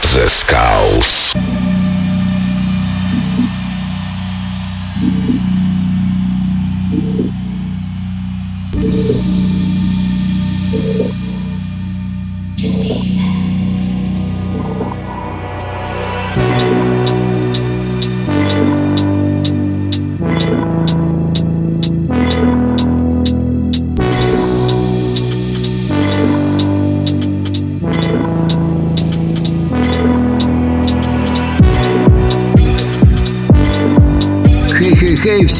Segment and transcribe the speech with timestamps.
[0.00, 1.51] The Skulls.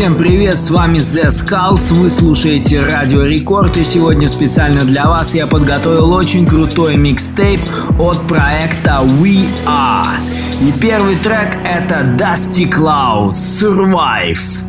[0.02, 5.32] Всем привет, с вами The Skulls, вы слушаете Радио Рекорд и сегодня специально для вас
[5.32, 7.60] я подготовил очень крутой микстейп
[8.00, 10.18] от проекта We Are.
[10.60, 14.61] И первый трек это Dusty Cloud Survive.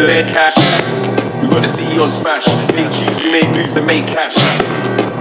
[0.00, 0.56] accumulate cash.
[1.42, 2.46] We got the CEO smash.
[2.74, 4.36] Make cheese, we make moves and make cash.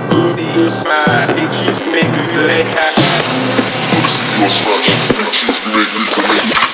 [0.10, 1.28] Boom, CEO smash.
[1.36, 2.96] Make cheese, we make moves and make cash.
[2.96, 4.96] Boom, CEO smash.
[5.18, 6.69] Make cheese, we make moves and make cash.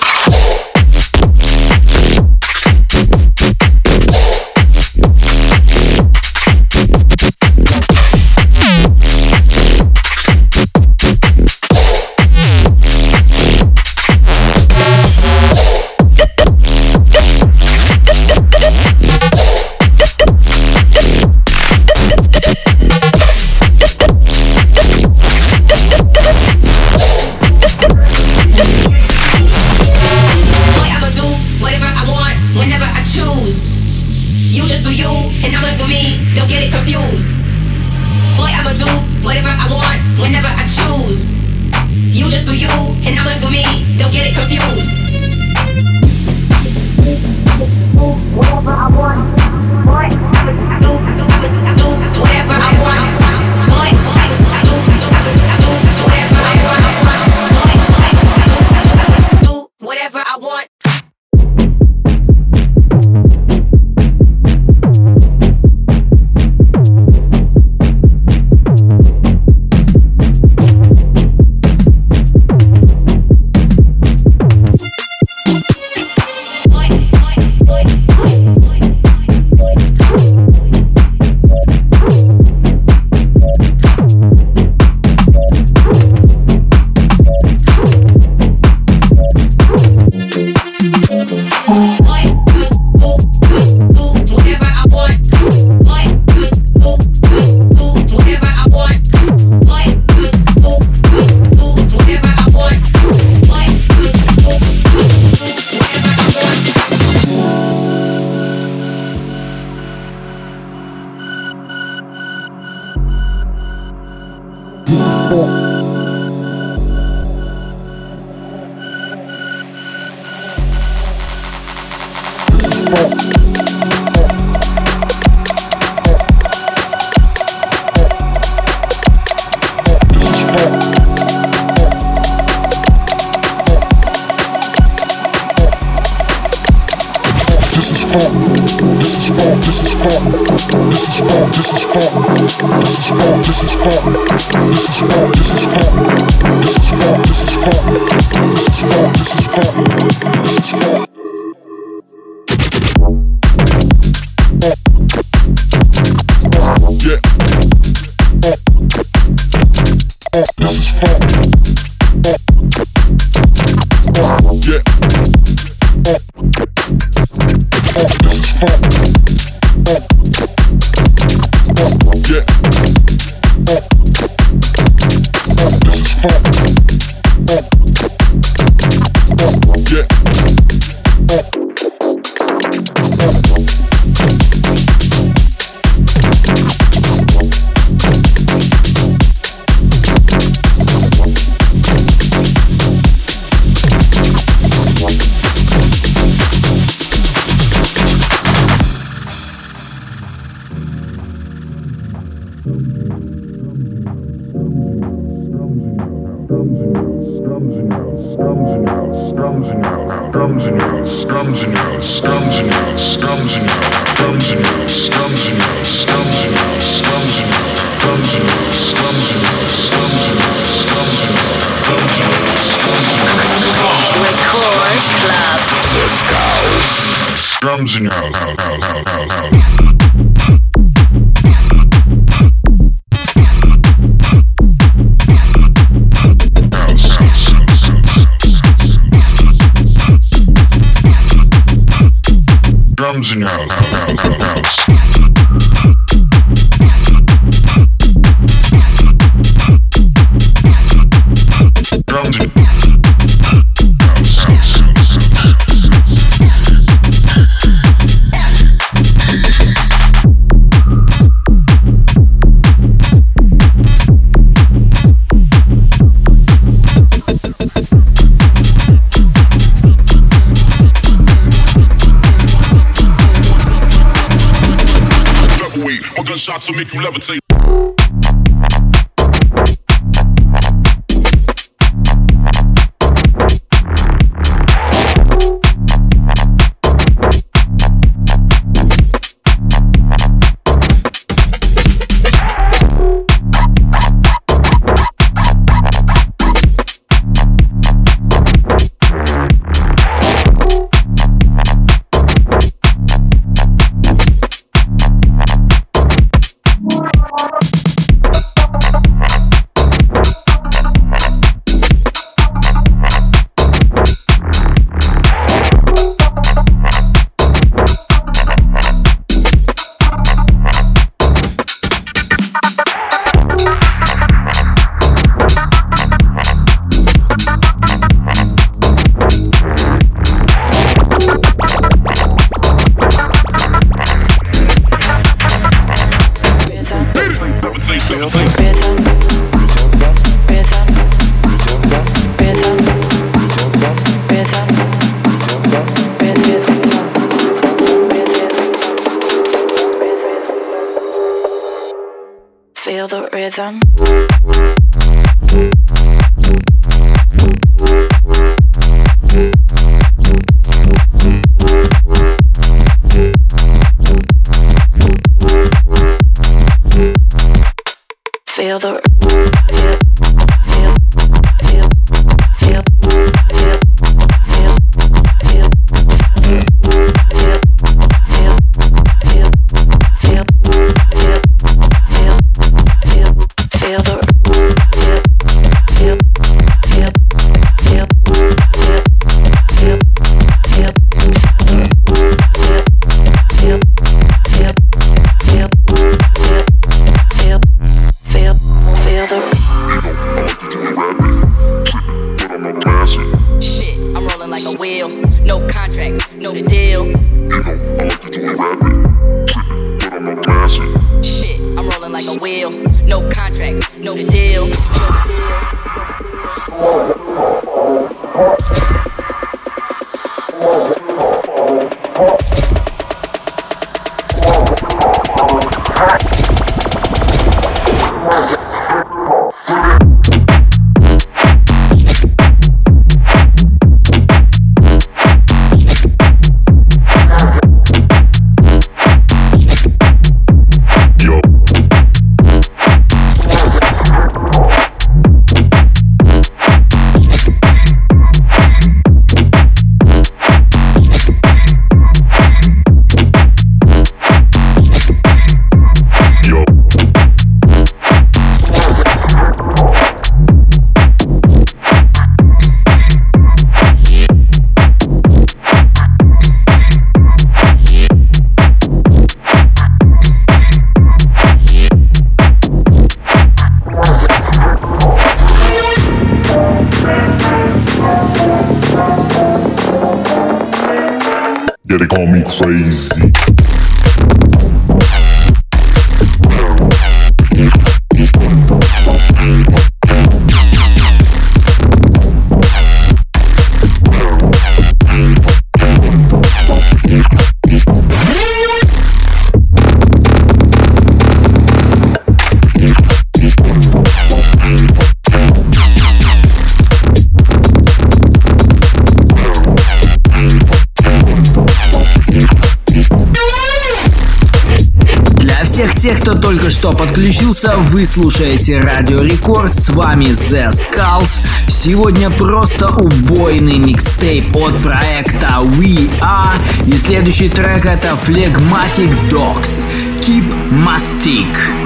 [517.08, 521.42] Подключился, вы слушаете Радио Рекорд, с вами The Skulls.
[521.68, 526.58] Сегодня просто убойный микстейп от проекта We Are.
[526.88, 529.86] И следующий трек это Phlegmatic Dogs.
[530.22, 531.85] Keep Mastic.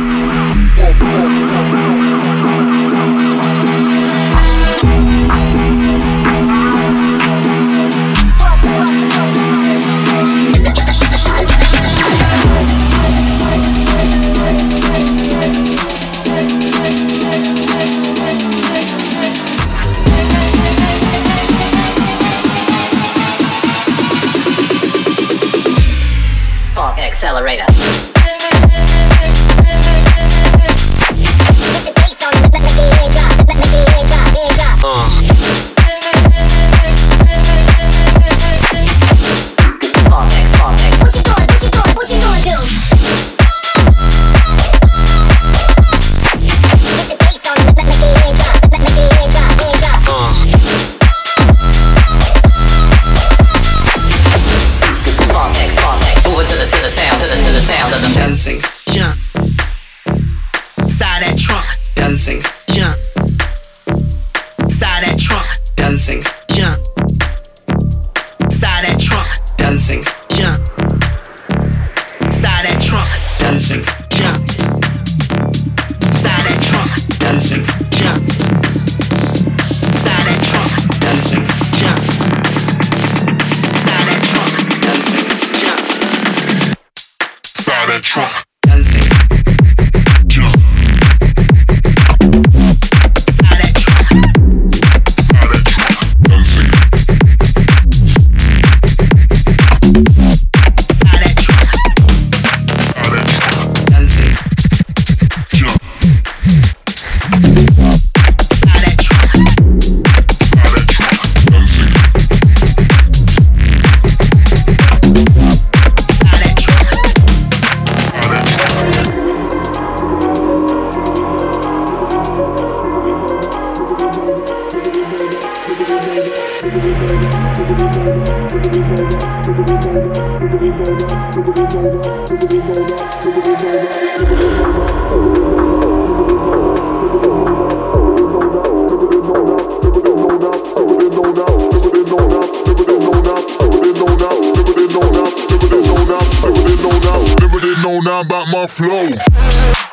[148.60, 149.89] my flow.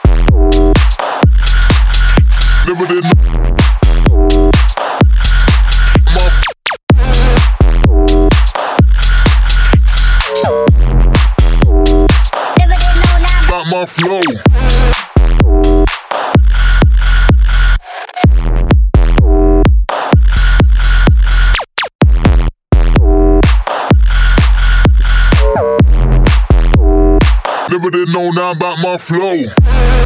[28.52, 30.05] about my flow.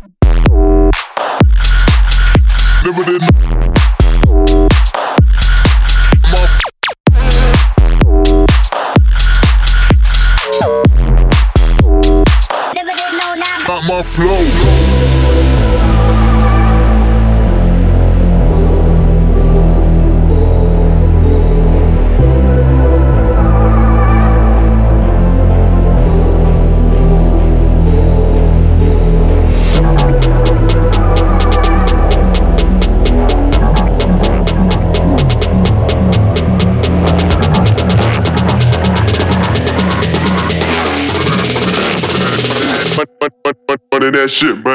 [44.40, 44.69] shit, bro.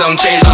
[0.00, 0.49] Some change,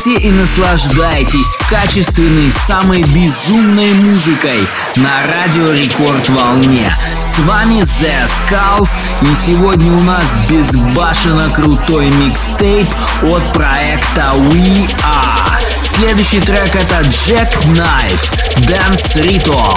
[0.00, 6.92] слушайте и наслаждайтесь качественной, самой безумной музыкой на Радио Рекорд Волне.
[7.20, 8.88] С вами The Skulls,
[9.22, 12.88] и сегодня у нас безбашенно крутой микстейп
[13.22, 15.60] от проекта We Are.
[15.96, 18.32] Следующий трек это Jack Knife
[18.66, 19.76] Dance Ritual.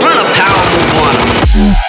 [0.00, 1.87] Run a power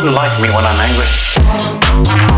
[0.00, 2.29] wouldn't like me when I'm angry.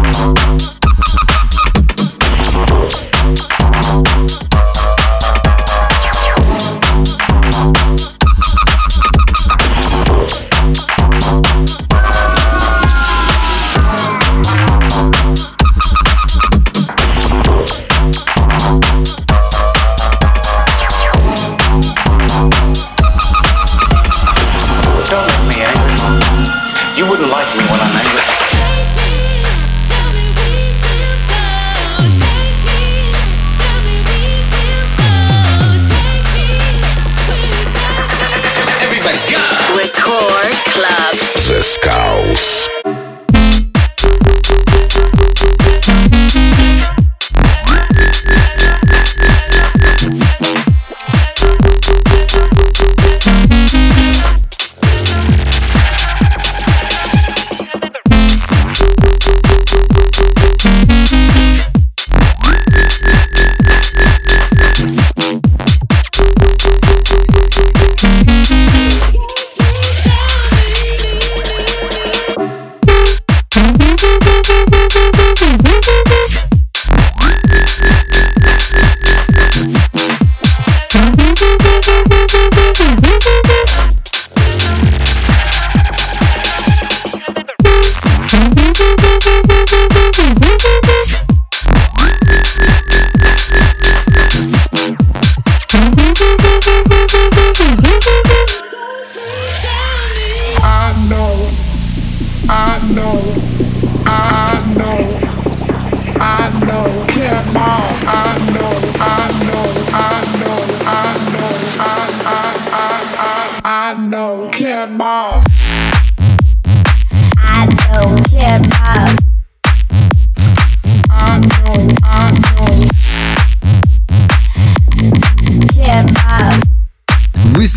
[41.73, 42.02] Ска.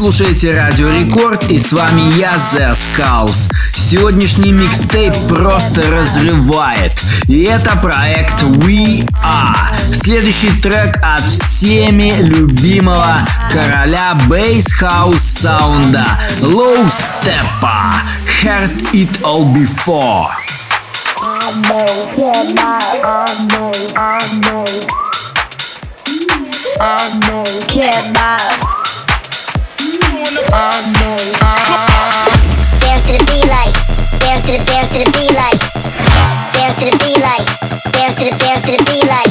[0.05, 3.51] слушаете Радио Рекорд и с вами я, The Skulls.
[3.75, 6.93] Сегодняшний микстейп просто разрывает.
[7.27, 9.95] И это проект We Are.
[9.95, 16.05] Следующий трек от всеми любимого короля bass house саунда
[16.39, 17.63] Low Steppa.
[17.63, 18.01] А.
[18.43, 20.29] Heard It All Before.
[21.19, 22.61] I know, yeah,
[23.03, 24.65] I know, I know.
[26.79, 28.74] I know, yeah,
[32.79, 35.59] dance to the beat like,
[36.53, 37.45] dance to the beat like,
[37.93, 39.24] dance to the dance to the beat like.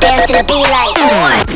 [0.00, 1.55] dance to the beat like.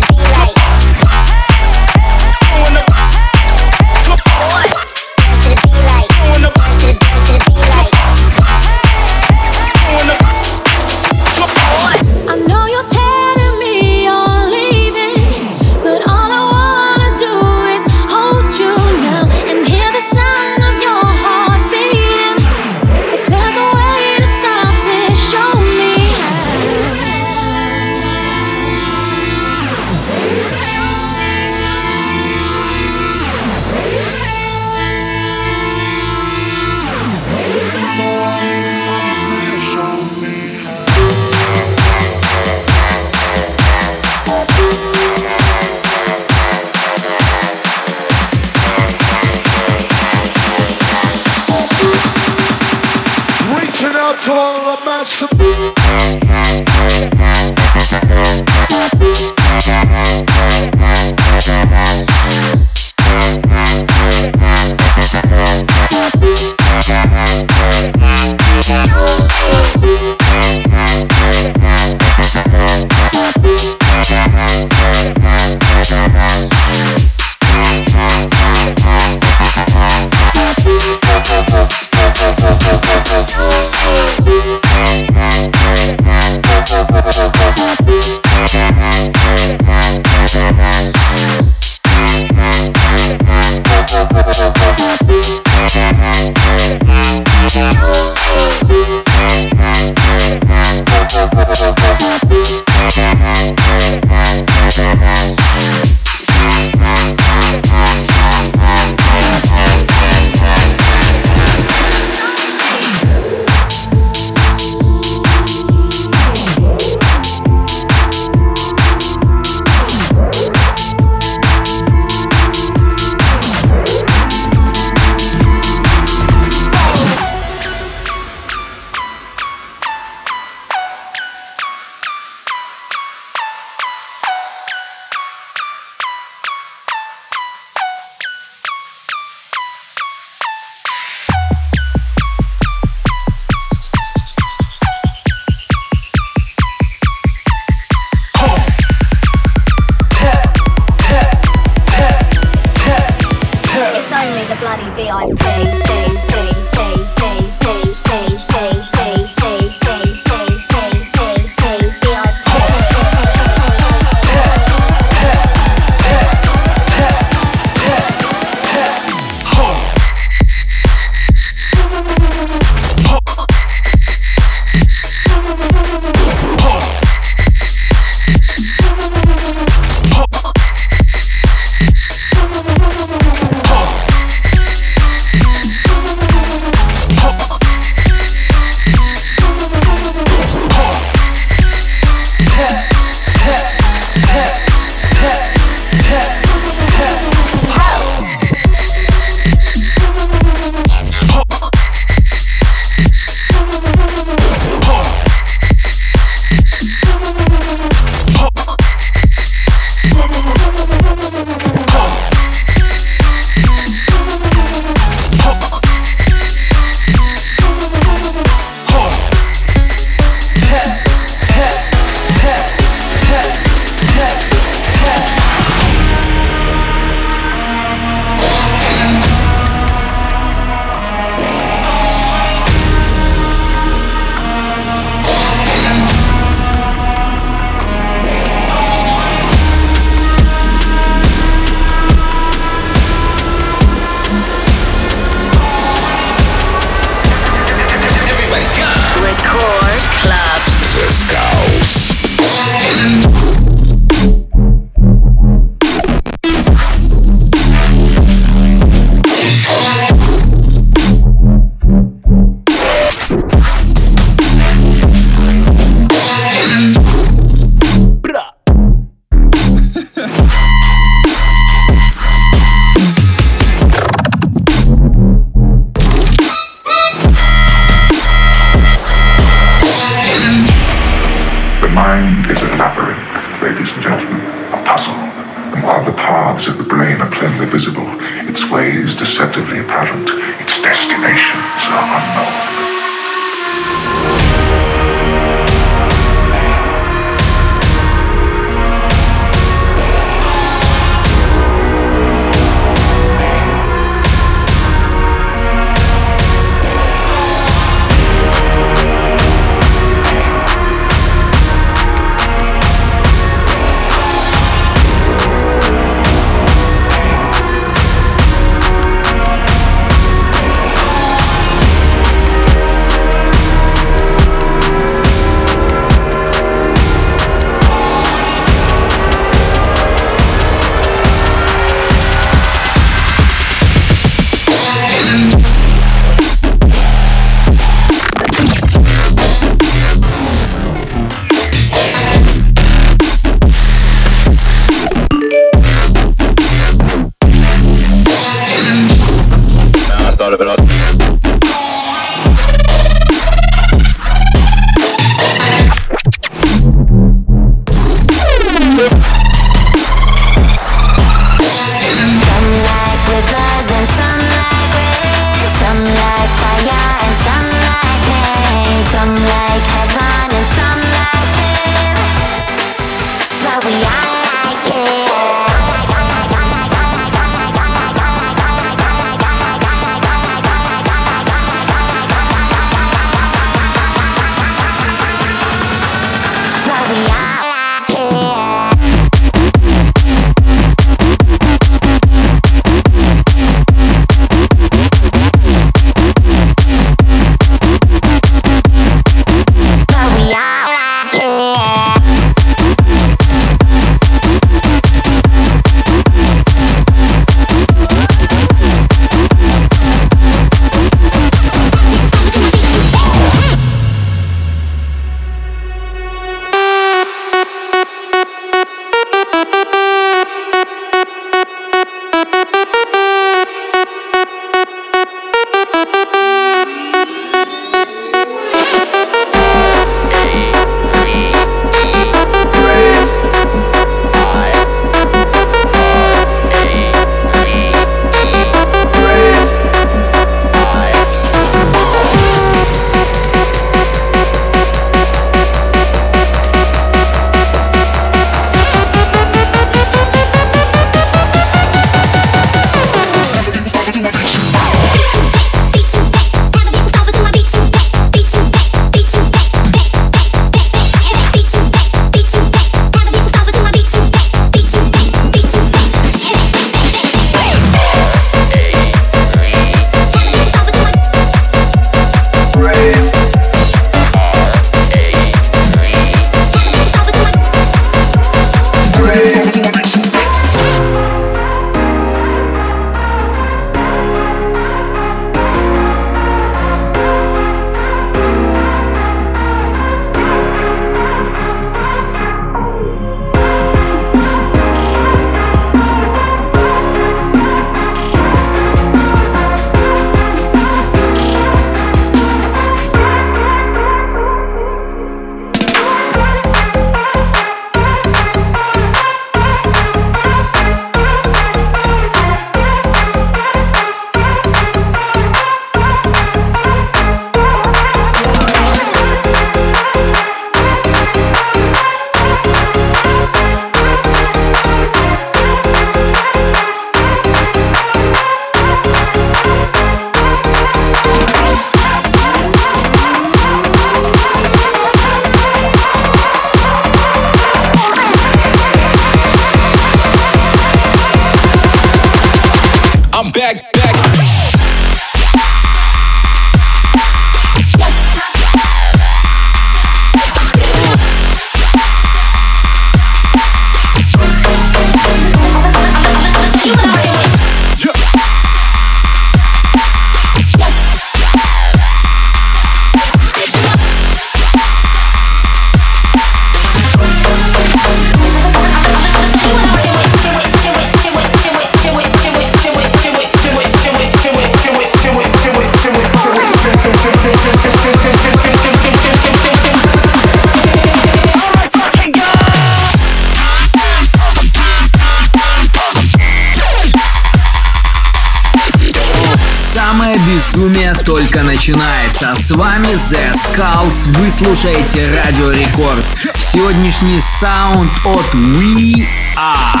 [591.84, 592.54] начинается.
[592.54, 596.24] С вами The Skulls, вы слушаете Радио Рекорд.
[596.58, 599.26] Сегодняшний саунд от We
[599.56, 600.00] Are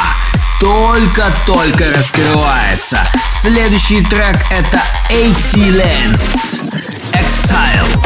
[0.60, 3.00] только-только раскрывается.
[3.30, 4.80] Следующий трек это
[5.10, 6.62] AT Lens
[7.12, 8.03] Exile.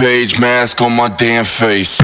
[0.00, 2.00] page mask on my damn face.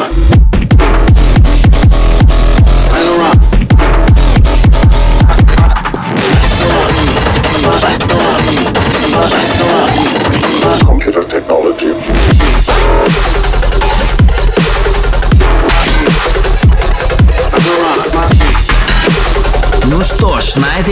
[0.00, 0.39] One.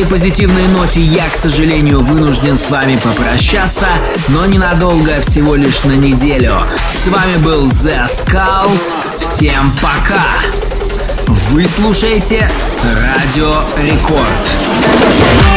[0.09, 3.87] позитивной ноте я, к сожалению, вынужден с вами попрощаться,
[4.29, 6.63] но ненадолго, всего лишь на неделю.
[6.91, 8.95] С вами был The Skulls.
[9.19, 10.21] Всем пока!
[11.51, 12.51] Вы слушаете
[12.83, 15.48] Радио Рекорд.